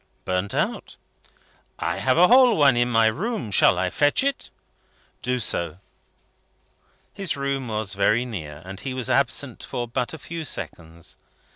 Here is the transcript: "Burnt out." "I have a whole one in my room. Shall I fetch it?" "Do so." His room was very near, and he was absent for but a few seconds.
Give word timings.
"Burnt 0.25 0.55
out." 0.55 0.95
"I 1.77 1.97
have 1.99 2.17
a 2.17 2.27
whole 2.27 2.57
one 2.57 2.75
in 2.75 2.89
my 2.89 3.05
room. 3.05 3.51
Shall 3.51 3.77
I 3.77 3.91
fetch 3.91 4.23
it?" 4.23 4.49
"Do 5.21 5.37
so." 5.39 5.77
His 7.13 7.37
room 7.37 7.67
was 7.67 7.93
very 7.93 8.25
near, 8.25 8.63
and 8.65 8.79
he 8.79 8.95
was 8.95 9.11
absent 9.11 9.61
for 9.63 9.87
but 9.87 10.11
a 10.11 10.17
few 10.17 10.43
seconds. 10.43 11.17